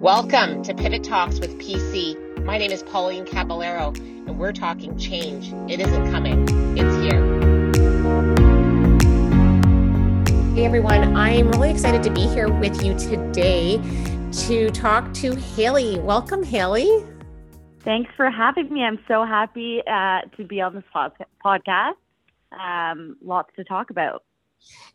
[0.00, 2.44] Welcome to Pivot Talks with PC.
[2.44, 5.52] My name is Pauline Caballero, and we're talking change.
[5.68, 6.46] It isn't coming,
[6.78, 7.20] it's here.
[10.54, 13.82] Hey everyone, I'm really excited to be here with you today
[14.46, 15.98] to talk to Haley.
[15.98, 17.04] Welcome, Haley.
[17.80, 18.84] Thanks for having me.
[18.84, 20.84] I'm so happy uh, to be on this
[21.44, 21.94] podcast.
[22.52, 24.22] Um, lots to talk about.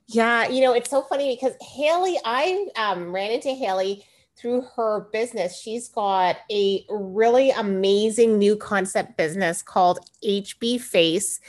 [0.07, 4.05] Yeah, you know, it's so funny because Haley, I um, ran into Haley
[4.35, 5.59] through her business.
[5.59, 11.39] She's got a really amazing new concept business called HB Face.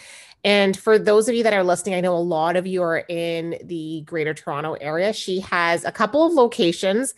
[0.45, 3.05] And for those of you that are listening, I know a lot of you are
[3.09, 5.12] in the greater Toronto area.
[5.12, 7.15] She has a couple of locations,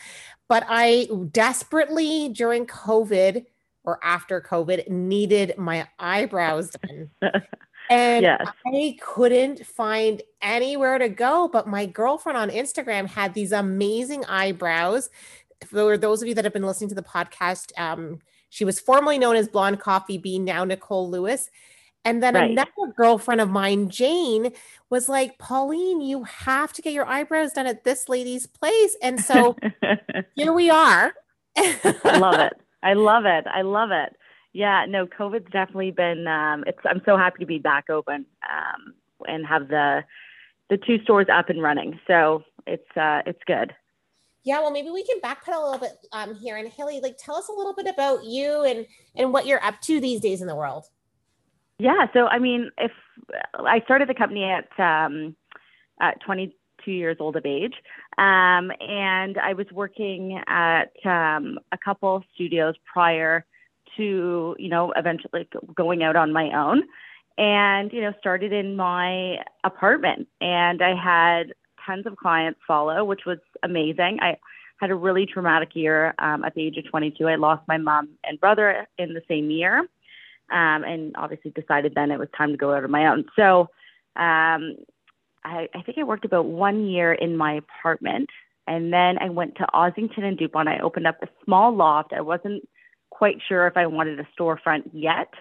[0.48, 3.44] but I desperately during COVID
[3.82, 7.10] or after COVID needed my eyebrows done.
[7.88, 8.46] And yes.
[8.66, 11.48] I couldn't find anywhere to go.
[11.52, 15.10] But my girlfriend on Instagram had these amazing eyebrows.
[15.64, 18.18] For those of you that have been listening to the podcast, um,
[18.50, 21.48] she was formerly known as Blonde Coffee Bean, now Nicole Lewis.
[22.04, 22.50] And then right.
[22.50, 24.52] another girlfriend of mine, Jane,
[24.90, 28.96] was like, Pauline, you have to get your eyebrows done at this lady's place.
[29.02, 29.56] And so
[30.36, 31.12] here we are.
[31.56, 32.52] I love it.
[32.82, 33.44] I love it.
[33.52, 34.14] I love it.
[34.52, 36.28] Yeah, no, COVID's definitely been.
[36.28, 36.78] Um, it's.
[36.84, 38.94] I'm so happy to be back open um,
[39.26, 40.04] and have the
[40.70, 41.98] the two stores up and running.
[42.06, 43.74] So it's uh, it's good.
[44.46, 46.56] Yeah, well, maybe we can backpedal a little bit um, here.
[46.56, 49.80] And Haley, like, tell us a little bit about you and and what you're up
[49.82, 50.84] to these days in the world.
[51.78, 52.92] Yeah, so I mean, if
[53.54, 55.34] I started the company at um,
[56.00, 57.74] at 22 years old of age,
[58.18, 63.44] um, and I was working at um, a couple studios prior
[63.96, 66.84] to, you know, eventually going out on my own
[67.36, 70.28] and, you know, started in my apartment.
[70.40, 71.52] And I had
[71.86, 74.18] tons of clients follow, which was amazing.
[74.20, 74.36] I
[74.78, 77.26] had a really traumatic year um, at the age of 22.
[77.26, 79.78] I lost my mom and brother in the same year.
[80.48, 83.24] Um, and obviously decided then it was time to go out on my own.
[83.34, 83.62] So
[84.14, 84.76] um,
[85.44, 88.30] I, I think I worked about one year in my apartment.
[88.68, 90.68] And then I went to Ossington and Dupont.
[90.68, 92.12] I opened up a small loft.
[92.12, 92.68] I wasn't
[93.10, 95.32] quite sure if I wanted a storefront yet.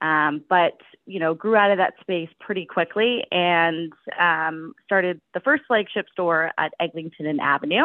[0.00, 5.40] Um, but you know, grew out of that space pretty quickly and um, started the
[5.40, 7.84] first flagship store at Eglinton and Avenue,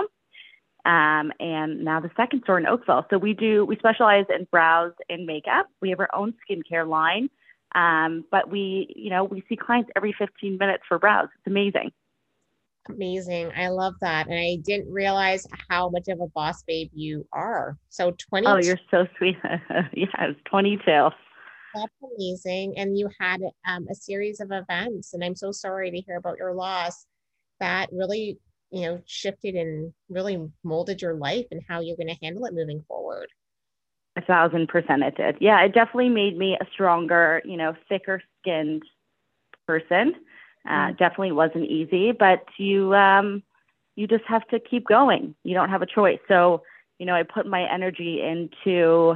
[0.85, 3.05] um, and now the second store in Oakville.
[3.09, 5.67] So we do we specialize in brows and makeup.
[5.81, 7.29] We have our own skincare line,
[7.73, 11.29] um, but we you know we see clients every 15 minutes for brows.
[11.37, 11.91] It's amazing.
[12.89, 13.51] Amazing.
[13.55, 14.27] I love that.
[14.27, 17.77] And I didn't realize how much of a boss babe you are.
[17.89, 18.45] So 20.
[18.45, 19.37] Oh, you're so sweet.
[19.93, 21.09] yes, 22.
[21.73, 22.75] That's amazing.
[22.77, 25.13] And you had um, a series of events.
[25.13, 27.05] And I'm so sorry to hear about your loss.
[27.59, 28.37] That really,
[28.71, 32.53] you know, shifted and really molded your life and how you're going to handle it
[32.53, 33.27] moving forward.
[34.15, 35.37] A thousand percent it did.
[35.39, 38.83] Yeah, it definitely made me a stronger, you know, thicker skinned
[39.65, 40.13] person
[40.65, 40.97] uh, mm.
[40.97, 43.43] definitely wasn't easy, but you um,
[43.95, 45.35] you just have to keep going.
[45.43, 46.19] You don't have a choice.
[46.27, 46.63] So
[46.99, 49.15] you know, I put my energy into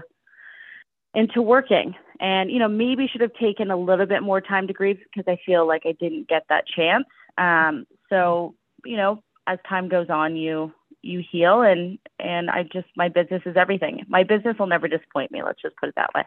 [1.14, 4.74] into working, and you know, maybe should have taken a little bit more time to
[4.74, 7.06] grieve because I feel like I didn't get that chance.
[7.38, 8.56] Um, so
[8.86, 13.42] you know, as time goes on, you you heal, and and I just my business
[13.46, 14.06] is everything.
[14.08, 15.44] My business will never disappoint me.
[15.44, 16.24] Let's just put it that way.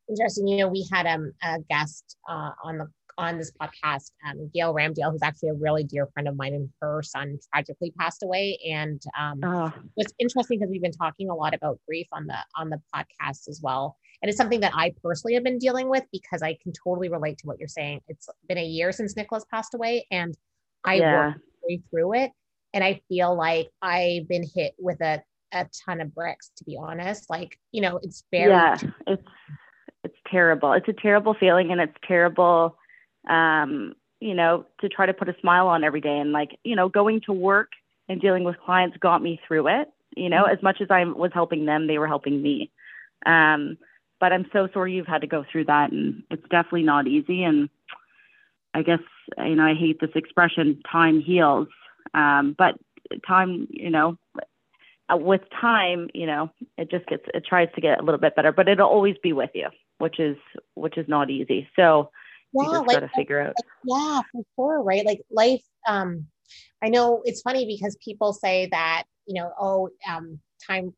[0.10, 0.48] interesting.
[0.48, 2.88] You know, we had um, a guest uh, on the
[3.18, 6.70] on this podcast, um, Gail Ramdale, who's actually a really dear friend of mine, and
[6.82, 8.60] her son tragically passed away.
[8.70, 9.74] And um, oh.
[9.98, 13.48] it's interesting because we've been talking a lot about grief on the on the podcast
[13.48, 16.74] as well, and it's something that I personally have been dealing with because I can
[16.84, 18.02] totally relate to what you're saying.
[18.08, 20.36] It's been a year since Nicholas passed away, and
[20.86, 21.34] I yeah.
[21.68, 22.32] worked through it,
[22.74, 25.22] and I feel like I've been hit with a
[25.56, 28.76] a ton of bricks to be honest like you know it's very yeah
[29.06, 29.22] it's
[30.04, 30.74] it's terrible.
[30.74, 32.78] It's a terrible feeling and it's terrible
[33.30, 36.76] um, you know, to try to put a smile on every day and like, you
[36.76, 37.72] know, going to work
[38.08, 39.90] and dealing with clients got me through it.
[40.16, 42.72] You know, as much as I was helping them, they were helping me.
[43.26, 43.78] Um,
[44.20, 47.44] but I'm so sorry you've had to go through that and it's definitely not easy
[47.44, 47.70] and
[48.74, 49.00] I guess
[49.38, 51.68] you know I hate this expression time heals
[52.14, 52.76] um, but
[53.28, 54.18] time you know
[55.12, 58.52] with time you know it just gets it tries to get a little bit better
[58.52, 59.68] but it'll always be with you
[60.04, 60.38] which is
[60.76, 61.68] which is not easy.
[61.76, 62.12] So
[62.54, 63.56] yeah, you just like, gotta figure out.
[63.84, 65.06] Yeah, for sure, right?
[65.06, 65.64] Like life.
[65.88, 66.28] Um,
[66.84, 70.94] I know it's funny because people say that you know, oh, um, time,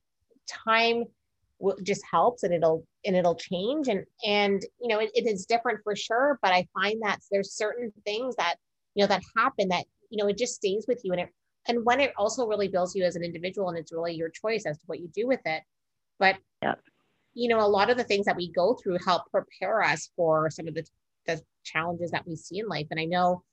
[0.47, 1.05] time
[1.59, 5.45] will just helps and it'll and it'll change and and you know it, it is
[5.45, 6.39] different for sure.
[6.41, 8.55] But I find that there's certain things that
[8.93, 11.29] you know that happen that you know it just stays with you and it
[11.67, 14.65] and when it also really builds you as an individual and it's really your choice
[14.65, 15.63] as to what you do with it
[16.19, 16.75] but yeah.
[17.33, 20.49] you know a lot of the things that we go through help prepare us for
[20.49, 20.85] some of the,
[21.25, 23.43] the challenges that we see in life and i know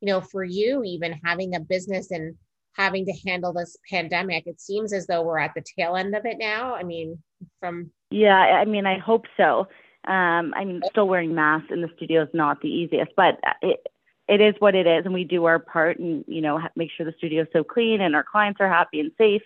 [0.00, 2.34] you know for you even having a business and
[2.74, 6.24] having to handle this pandemic it seems as though we're at the tail end of
[6.24, 7.18] it now i mean
[7.60, 9.66] from yeah i mean i hope so
[10.06, 13.86] um, I mean, still wearing masks in the studio is not the easiest, but it,
[14.26, 17.06] it is what it is, and we do our part, and you know, make sure
[17.06, 19.42] the studio is so clean and our clients are happy and safe.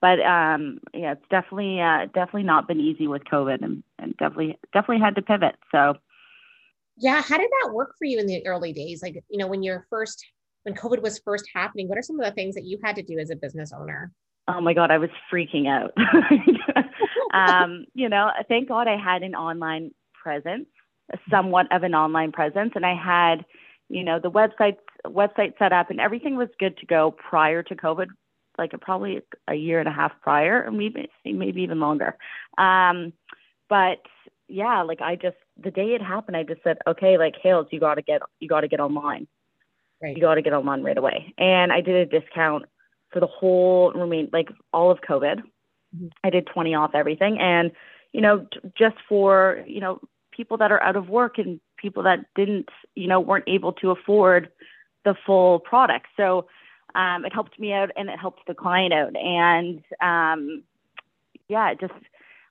[0.00, 4.58] But um, yeah, it's definitely uh, definitely not been easy with COVID, and, and definitely
[4.72, 5.54] definitely had to pivot.
[5.70, 5.94] So
[6.96, 9.02] yeah, how did that work for you in the early days?
[9.02, 10.24] Like you know, when you're first
[10.64, 13.02] when COVID was first happening, what are some of the things that you had to
[13.02, 14.12] do as a business owner?
[14.48, 15.92] Oh my God, I was freaking out.
[17.34, 20.66] um, you know, thank God I had an online presence,
[21.30, 23.44] somewhat of an online presence, and I had,
[23.88, 27.74] you know, the website website set up and everything was good to go prior to
[27.74, 28.06] COVID,
[28.58, 32.16] like probably a year and a half prior, or maybe maybe even longer.
[32.58, 33.12] Um,
[33.68, 34.02] but
[34.52, 37.80] yeah, like I just the day it happened, I just said, okay, like Hales, you
[37.80, 39.26] got to get you got to get online.
[40.02, 40.16] Right.
[40.16, 41.32] You got to get online right away.
[41.38, 42.66] And I did a discount
[43.12, 45.42] for the whole remain like all of COVID.
[45.94, 46.08] Mm-hmm.
[46.24, 47.38] I did 20 off everything.
[47.38, 47.70] And,
[48.12, 48.46] you know,
[48.76, 50.00] just for, you know,
[50.32, 53.90] people that are out of work and people that didn't, you know, weren't able to
[53.90, 54.50] afford
[55.04, 56.06] the full product.
[56.16, 56.46] So
[56.94, 59.14] um, it helped me out and it helped the client out.
[59.16, 60.64] And um,
[61.48, 61.94] yeah, it just,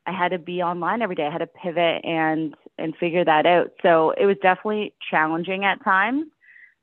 [0.05, 1.27] I had to be online every day.
[1.27, 3.71] I had to pivot and and figure that out.
[3.81, 6.25] So it was definitely challenging at times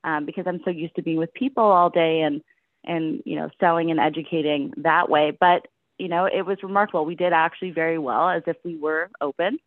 [0.04, 2.42] um, because I'm so used to being with people all day and
[2.84, 5.66] and you know selling and educating that way but
[5.98, 9.58] you know it was remarkable we did actually very well as if we were open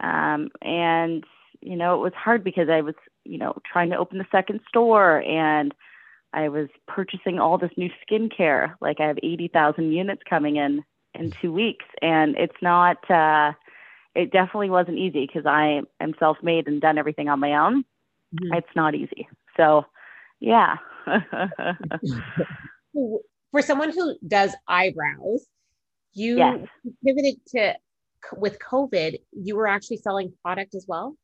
[0.00, 1.24] um, and
[1.60, 2.94] you know it was hard because i was
[3.24, 5.74] you know trying to open the second store and
[6.32, 10.82] i was purchasing all this new skincare like i have 80,000 units coming in
[11.14, 13.52] in 2 weeks and it's not uh
[14.14, 17.84] it definitely wasn't easy because i am self-made and done everything on my own
[18.34, 18.54] mm-hmm.
[18.54, 19.84] it's not easy so
[20.40, 20.76] yeah
[23.52, 25.46] For someone who does eyebrows,
[26.12, 26.58] you yes.
[27.04, 27.74] pivoted to
[28.36, 31.16] with COVID, you were actually selling product as well?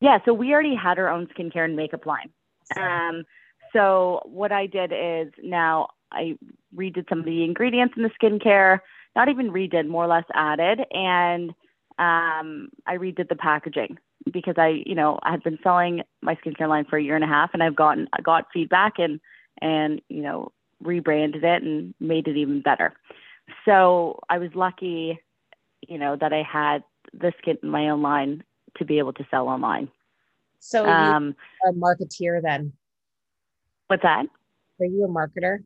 [0.00, 2.30] Yeah, so we already had our own skincare and makeup line.
[2.76, 3.24] Um,
[3.72, 6.36] so what I did is now I
[6.74, 8.80] redid some of the ingredients in the skincare,
[9.16, 11.50] not even redid, more or less added, and
[11.98, 13.98] um, I redid the packaging
[14.32, 17.24] because I, you know, I had been selling my skincare line for a year and
[17.24, 19.20] a half, and I've gotten I got feedback and
[19.60, 22.92] and you know rebranded it and made it even better.
[23.64, 25.18] So I was lucky,
[25.86, 26.82] you know, that I had
[27.12, 28.42] the skin in my own line
[28.78, 29.88] to be able to sell online.
[30.58, 31.36] So um,
[31.66, 32.72] a marketeer then?
[33.88, 34.26] What's that?
[34.80, 35.58] Are you a marketer?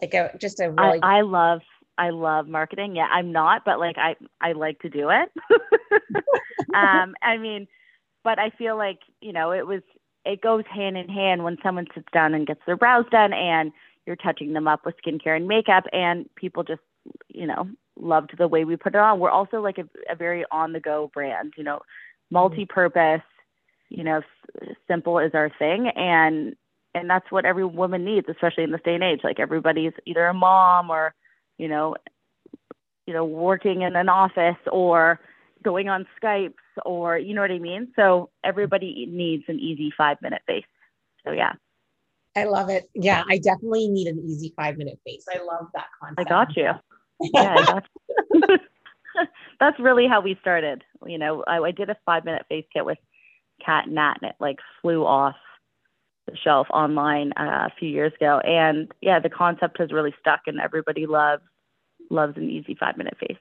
[0.00, 1.60] Like a just a really I, I love
[1.96, 2.96] I love marketing.
[2.96, 5.30] Yeah, I'm not, but like I I like to do it.
[6.74, 7.68] um, I mean,
[8.24, 9.82] but I feel like you know it was
[10.24, 13.72] it goes hand in hand when someone sits down and gets their brows done and
[14.06, 16.80] you're touching them up with skincare and makeup and people just
[17.28, 20.44] you know loved the way we put it on we're also like a, a very
[20.50, 21.80] on the go brand you know
[22.30, 23.22] multi-purpose
[23.90, 26.56] you know s- simple is our thing and
[26.94, 30.26] and that's what every woman needs especially in this day and age like everybody's either
[30.26, 31.14] a mom or
[31.58, 31.94] you know
[33.06, 35.20] you know working in an office or
[35.64, 36.54] going on Skypes
[36.84, 37.88] or you know what I mean?
[37.96, 40.66] So everybody needs an easy five minute face.
[41.26, 41.52] So yeah.
[42.36, 42.90] I love it.
[42.94, 45.24] Yeah, I definitely need an easy five minute face.
[45.32, 46.20] I love that concept.
[46.20, 46.70] I got you.
[47.34, 47.84] yeah, I got
[48.32, 48.58] you.
[49.60, 50.82] That's really how we started.
[51.06, 52.98] You know, I, I did a five minute face kit with
[53.64, 55.36] Cat Nat and it like flew off
[56.26, 58.40] the shelf online uh, a few years ago.
[58.40, 61.42] And yeah, the concept has really stuck and everybody loves
[62.10, 63.38] loves an easy five minute face.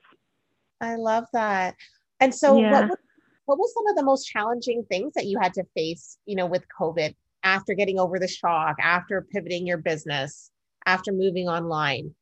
[0.82, 1.76] I love that.
[2.20, 2.72] And so yeah.
[2.72, 2.98] what, was,
[3.46, 6.46] what was some of the most challenging things that you had to face, you know,
[6.46, 10.52] with COVID after getting over the shock, after pivoting your business,
[10.86, 12.14] after moving online?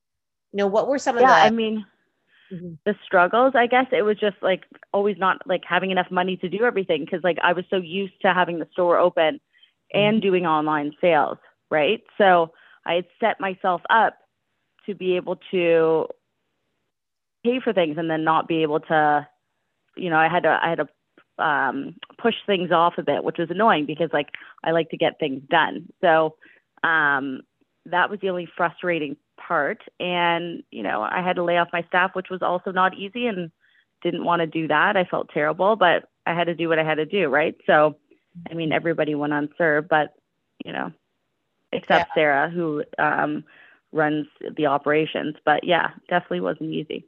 [0.52, 1.86] You know, what were some of yeah, the I mean,
[2.52, 2.74] mm-hmm.
[2.86, 4.64] the struggles, I guess it was just like
[4.94, 8.14] always not like having enough money to do everything because like I was so used
[8.24, 9.40] to having the store open.
[9.94, 11.38] And doing online sales,
[11.70, 12.02] right?
[12.18, 12.52] So
[12.86, 14.18] I had set myself up
[14.86, 16.08] to be able to
[17.44, 19.28] pay for things and then not be able to
[19.96, 23.38] you know, I had to I had to um, push things off a bit, which
[23.38, 24.30] was annoying because like
[24.64, 25.88] I like to get things done.
[26.02, 26.36] So
[26.84, 27.42] um,
[27.86, 29.80] that was the only frustrating part.
[30.00, 33.28] And you know, I had to lay off my staff, which was also not easy,
[33.28, 33.52] and
[34.04, 34.98] didn't want to do that.
[34.98, 37.56] I felt terrible, but I had to do what I had to do, right?
[37.66, 37.98] So,
[38.50, 40.14] I mean, everybody went on CERB, but
[40.64, 40.92] you know,
[41.72, 42.14] except yeah.
[42.14, 43.44] Sarah, who um,
[43.92, 45.36] runs the operations.
[45.46, 47.08] But yeah, definitely wasn't easy.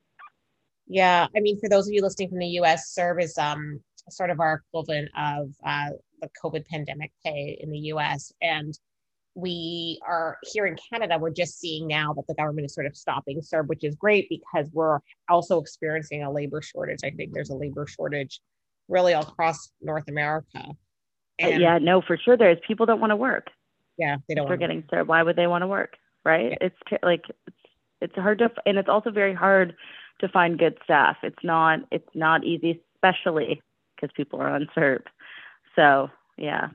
[0.88, 4.30] Yeah, I mean, for those of you listening from the U.S., CERB is um, sort
[4.30, 5.90] of our equivalent of uh,
[6.22, 8.34] the COVID pandemic pay in the U.S.
[8.42, 8.78] and
[9.36, 12.96] we are here in Canada, we're just seeing now that the government is sort of
[12.96, 17.00] stopping CERB, which is great because we're also experiencing a labor shortage.
[17.04, 18.42] I think there's a labor shortage
[18.88, 20.64] really across North America.
[21.40, 22.38] And yeah, no, for sure.
[22.38, 23.48] There's people don't want to work.
[23.98, 24.48] Yeah, they don't.
[24.48, 25.08] We're getting CERB.
[25.08, 25.98] Why would they want to work?
[26.24, 26.52] Right?
[26.52, 26.68] Yeah.
[26.68, 27.58] It's like it's
[28.02, 29.76] it's hard to, and it's also very hard
[30.20, 31.18] to find good staff.
[31.24, 33.62] It's not it's not easy, especially
[33.96, 35.04] because people are on CERB.
[35.76, 36.70] So yeah,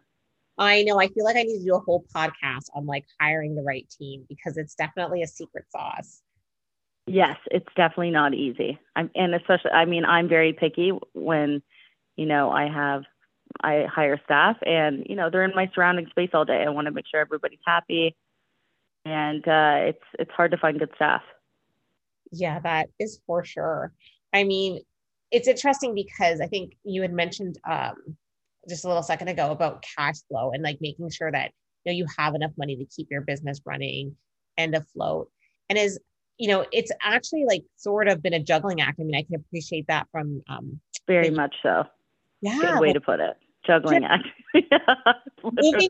[0.59, 1.01] I know.
[1.01, 3.89] I feel like I need to do a whole podcast on like hiring the right
[3.99, 6.23] team because it's definitely a secret sauce.
[7.07, 8.79] Yes, it's definitely not easy.
[8.95, 11.63] I'm, and especially, I mean, I'm very picky when,
[12.17, 13.05] you know, I have,
[13.63, 16.65] I hire staff and, you know, they're in my surrounding space all day.
[16.65, 18.17] I want to make sure everybody's happy.
[19.05, 21.23] And uh, it's, it's hard to find good staff.
[22.31, 23.93] Yeah, that is for sure.
[24.35, 24.81] I mean,
[25.31, 28.17] it's interesting because I think you had mentioned um,
[28.69, 31.53] just a little second ago about cash flow and like making sure that
[31.85, 34.17] you know you have enough money to keep your business running
[34.57, 35.31] and afloat.
[35.69, 35.99] And as
[36.39, 39.01] you know, it's actually like sort of been a juggling act.
[39.01, 41.85] I mean, I can appreciate that from um very much so.
[42.41, 42.59] Yeah.
[42.61, 43.37] Good way to put it.
[43.67, 44.27] Juggling act.
[44.55, 44.79] yeah,
[45.43, 45.89] literally.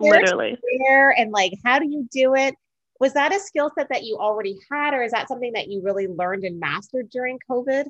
[0.00, 0.58] literally.
[0.78, 2.54] Where and like how do you do it?
[2.98, 5.82] Was that a skill set that you already had, or is that something that you
[5.82, 7.86] really learned and mastered during COVID?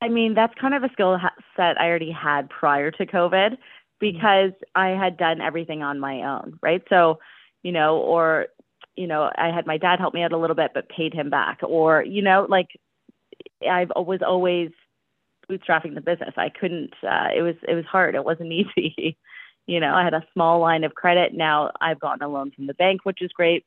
[0.00, 1.18] I mean, that's kind of a skill
[1.56, 3.56] set I already had prior to COVID
[4.00, 6.82] because I had done everything on my own, right?
[6.90, 7.20] So,
[7.62, 8.48] you know, or,
[8.96, 11.30] you know, I had my dad help me out a little bit, but paid him
[11.30, 11.60] back.
[11.62, 12.68] Or, you know, like
[13.66, 14.70] I've always, always
[15.58, 16.34] bootstrapping the business.
[16.36, 18.14] I couldn't, uh, it was, it was hard.
[18.14, 19.16] It wasn't easy.
[19.66, 21.34] you know, I had a small line of credit.
[21.34, 23.64] Now I've gotten a loan from the bank, which is great.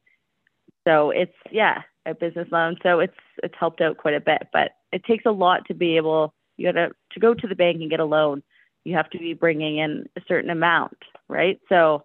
[0.87, 2.77] So it's, yeah, a business loan.
[2.83, 5.97] So it's, it's helped out quite a bit, but it takes a lot to be
[5.97, 8.43] able you got to to go to the bank and get a loan
[8.83, 12.03] you have to be bringing in a certain amount right so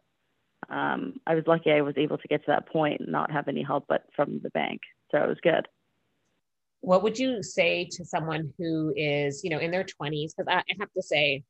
[0.69, 3.49] um, i was lucky i was able to get to that point and not have
[3.49, 5.67] any help but from the bank so it was good
[6.83, 10.63] what would you say to someone who is you know in their 20s because I,
[10.79, 11.43] have to say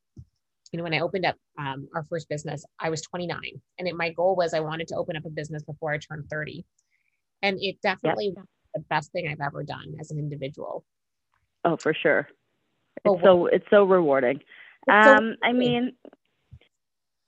[0.71, 3.41] you know when i opened up um, our first business i was 29
[3.79, 6.29] and it, my goal was i wanted to open up a business before i turned
[6.31, 6.65] 30
[7.43, 8.45] and it definitely yep.
[8.75, 10.85] the best thing i've ever done as an individual
[11.65, 12.29] Oh, for sure.
[13.05, 14.41] It's so it's so rewarding.
[14.87, 15.93] It's um, so I mean,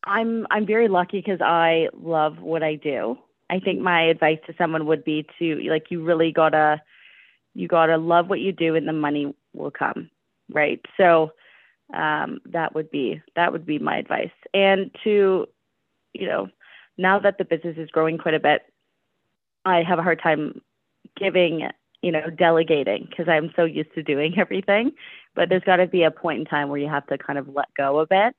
[0.05, 3.19] I'm I'm very lucky because I love what I do.
[3.51, 6.83] I think my advice to someone would be to like you really gotta
[7.55, 10.11] you gotta love what you do and the money will come,
[10.51, 10.81] right?
[10.97, 11.33] So
[11.93, 14.33] um, that would be that would be my advice.
[14.53, 15.47] And to
[16.13, 16.49] you know,
[16.97, 18.63] now that the business is growing quite a bit,
[19.65, 20.61] I have a hard time
[21.17, 21.69] giving
[22.05, 24.93] you know, delegating because I'm so used to doing everything.
[25.35, 27.49] But there's got to be a point in time where you have to kind of
[27.49, 28.37] let go a bit.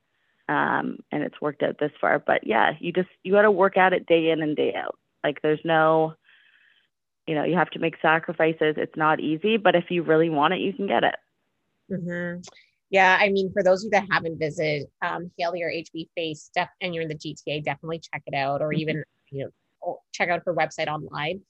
[0.48, 2.20] Um, and it's worked out this far.
[2.20, 4.96] But yeah, you just, you got to work at it day in and day out.
[5.24, 6.14] Like there's no,
[7.26, 8.74] you know, you have to make sacrifices.
[8.76, 11.16] It's not easy, but if you really want it, you can get it.
[11.90, 12.40] Mm-hmm.
[12.90, 16.50] Yeah, I mean, for those of you that haven't visited um, Hayley or HB Face,
[16.54, 18.80] def- and you're in the GTA, definitely check it out, or mm-hmm.
[18.80, 19.50] even you
[19.84, 21.40] know, check out her website online.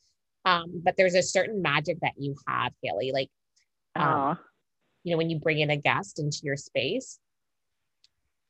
[0.45, 3.13] Um, but there's a certain magic that you have, Hayley.
[3.13, 3.29] Like,
[3.97, 4.39] um,
[5.03, 7.19] you know, when you bring in a guest into your space.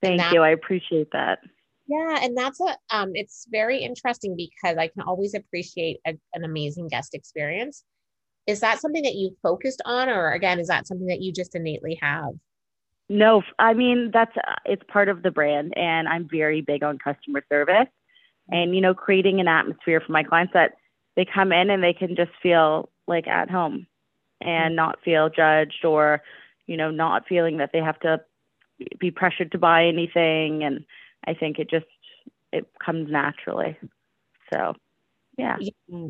[0.02, 0.42] Thank that, you.
[0.42, 1.40] I appreciate that.
[1.88, 6.45] Yeah, and that's a um, it's very interesting because I can always appreciate a, an
[6.45, 7.85] amazing guest experience.
[8.47, 11.55] Is that something that you focused on, or again, is that something that you just
[11.55, 12.31] innately have?
[13.09, 16.99] No, I mean that's uh, it's part of the brand, and I'm very big on
[16.99, 17.88] customer service,
[18.49, 20.73] and you know, creating an atmosphere for my clients that
[21.14, 23.87] they come in and they can just feel like at home
[24.40, 24.76] and mm-hmm.
[24.76, 26.23] not feel judged or
[26.66, 28.21] you know not feeling that they have to
[28.99, 30.85] be pressured to buy anything and
[31.26, 31.87] i think it just
[32.52, 33.76] it comes naturally
[34.52, 34.75] so
[35.38, 35.56] yeah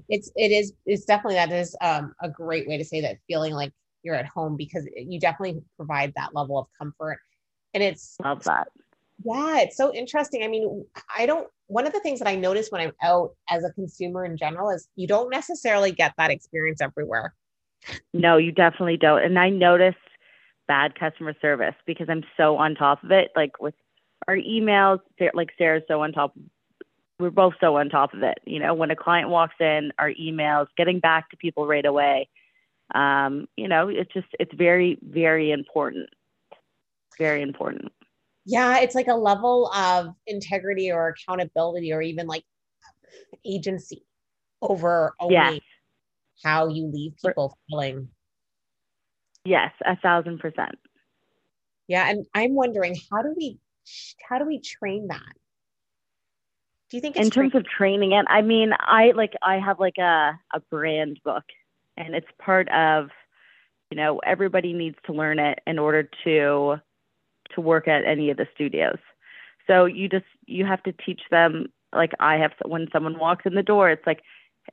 [0.08, 3.52] it's it is it's definitely that is um, a great way to say that feeling
[3.52, 3.72] like
[4.02, 7.18] you're at home because you definitely provide that level of comfort
[7.74, 8.68] and it's love that
[9.24, 10.84] yeah it's so interesting i mean
[11.16, 14.24] i don't one of the things that I notice when I'm out as a consumer
[14.24, 17.34] in general is you don't necessarily get that experience everywhere.
[18.12, 19.22] No, you definitely don't.
[19.22, 19.94] And I notice
[20.68, 23.30] bad customer service because I'm so on top of it.
[23.36, 23.74] Like with
[24.28, 25.00] our emails,
[25.34, 26.34] like Sarah's so on top.
[27.18, 28.38] We're both so on top of it.
[28.44, 32.28] You know, when a client walks in, our emails, getting back to people right away.
[32.94, 36.08] Um, you know, it's just it's very very important.
[37.18, 37.92] Very important
[38.48, 42.44] yeah it's like a level of integrity or accountability or even like
[43.44, 44.04] agency
[44.62, 45.60] over owning.
[46.42, 48.08] how you leave people feeling.
[49.44, 50.76] Yes, a thousand percent.
[51.88, 53.58] Yeah, and I'm wondering how do we
[54.28, 55.32] how do we train that?
[56.90, 58.26] Do you think in terms tra- of training it?
[58.28, 61.44] I mean, I like I have like a a brand book,
[61.96, 63.10] and it's part of
[63.90, 66.76] you know everybody needs to learn it in order to
[67.54, 68.98] to work at any of the studios.
[69.66, 73.54] So you just you have to teach them like I have when someone walks in
[73.54, 74.22] the door, it's like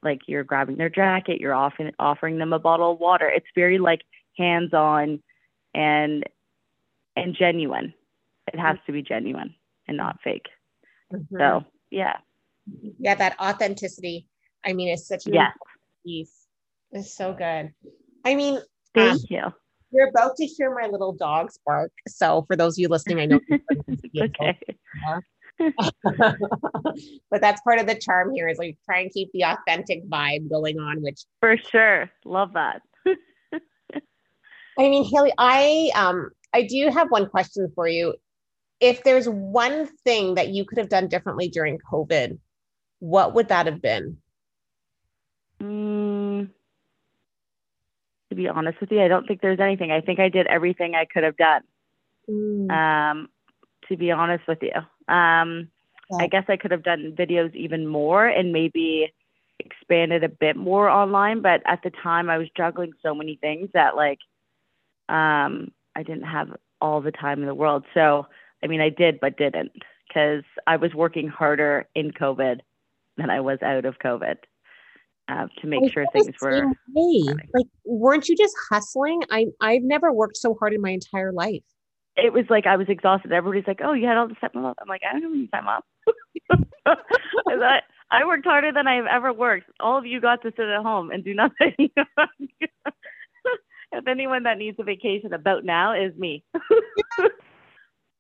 [0.04, 3.28] like you're grabbing their jacket, you're offering offering them a bottle of water.
[3.28, 4.02] It's very like
[4.38, 5.22] hands on
[5.74, 6.24] and
[7.16, 7.94] and genuine.
[8.52, 9.56] It has to be genuine
[9.88, 10.48] and not fake.
[11.14, 11.38] Mm-hmm.
[11.38, 12.18] So yeah.
[13.00, 14.28] Yeah, that authenticity.
[14.66, 15.52] I mean, it's such a yes.
[16.06, 16.48] piece.
[16.92, 17.74] It's so good.
[18.26, 18.60] I mean,
[18.94, 19.44] thank um, you.
[19.92, 21.92] You're about to hear my little dogs bark.
[22.08, 23.40] So for those of you listening, I know
[24.22, 24.58] okay.
[27.30, 30.50] but that's part of the charm here is like try and keep the authentic vibe
[30.50, 32.10] going on, which for sure.
[32.26, 32.82] Love that.
[33.06, 38.16] I mean, Haley, I um I do have one question for you.
[38.80, 42.38] If there's one thing that you could have done differently during COVID,
[43.00, 44.18] what would that have been?
[45.62, 46.50] Mm,
[48.30, 49.92] to be honest with you, I don't think there's anything.
[49.92, 51.62] I think I did everything I could have done.
[52.30, 52.72] Mm.
[52.72, 53.30] Um,
[53.90, 54.74] to be honest with you,
[55.14, 55.70] um,
[56.12, 56.18] yeah.
[56.18, 59.14] I guess I could have done videos even more and maybe
[59.60, 61.42] expanded a bit more online.
[61.42, 64.20] But at the time, I was juggling so many things that like
[65.10, 66.50] um, I didn't have
[66.82, 67.86] all the time in the world.
[67.94, 68.28] So,
[68.64, 69.72] I mean, I did, but didn't
[70.08, 72.60] because I was working harder in COVID
[73.18, 74.36] than I was out of COVID
[75.28, 76.72] uh, to make sure things were.
[77.54, 79.22] Like, weren't you just hustling?
[79.32, 81.64] I I've never worked so hard in my entire life.
[82.16, 83.32] It was like I was exhausted.
[83.32, 85.48] Everybody's like, "Oh, you had all this time off." I'm like, "I don't have any
[85.48, 85.84] time off."
[87.48, 87.80] I,
[88.12, 89.70] I worked harder than I've ever worked.
[89.80, 91.74] All of you got to sit at home and do nothing.
[93.92, 96.44] if anyone that needs a vacation about now is me.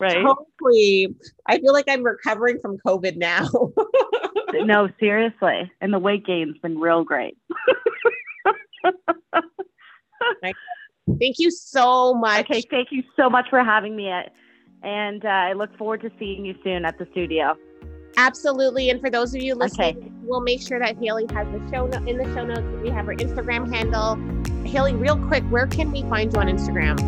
[0.04, 0.24] right.
[0.24, 1.16] Totally.
[1.48, 3.48] I feel like I'm recovering from COVID now.
[4.54, 5.72] no, seriously.
[5.82, 7.38] And the weight gain's been real great.
[11.20, 12.46] thank you so much.
[12.46, 14.10] Okay, thank you so much for having me.
[14.10, 14.34] At,
[14.84, 17.56] and uh, I look forward to seeing you soon at the studio.
[18.18, 18.90] Absolutely.
[18.90, 20.12] And for those of you listening, okay.
[20.24, 22.62] we'll make sure that Haley has the show no- in the show notes.
[22.84, 24.18] We have her Instagram handle.
[24.70, 27.00] Haley, real quick, where can we find you on Instagram?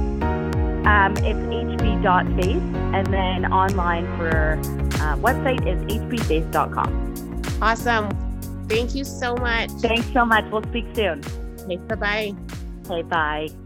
[0.86, 1.40] Um, it's
[1.86, 2.62] hb.face,
[2.96, 4.60] and then online for
[5.02, 7.44] uh, website is hbface.com.
[7.62, 8.10] Awesome.
[8.68, 9.70] Thank you so much.
[9.82, 10.46] Thanks so much.
[10.52, 11.22] We'll speak soon.
[11.62, 12.36] Okay, bye bye.
[12.86, 13.65] Okay, bye.